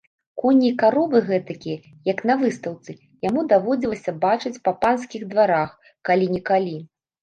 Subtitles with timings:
[0.43, 1.77] Коні і каровы гэтакія,
[2.13, 2.97] як на выстаўцы,
[3.29, 6.79] яму даводзілася бачыць па панскіх дварах калі-нікалі.